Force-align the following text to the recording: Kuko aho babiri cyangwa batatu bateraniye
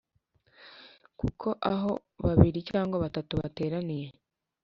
Kuko 1.19 1.47
aho 1.73 1.91
babiri 2.25 2.59
cyangwa 2.69 2.95
batatu 3.03 3.31
bateraniye 3.41 4.07